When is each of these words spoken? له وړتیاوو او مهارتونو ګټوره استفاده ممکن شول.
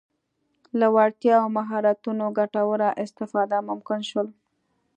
له 0.79 0.87
وړتیاوو 0.95 1.41
او 1.43 1.53
مهارتونو 1.57 2.25
ګټوره 2.39 2.89
استفاده 3.03 3.57
ممکن 3.69 3.99
شول. 4.09 4.27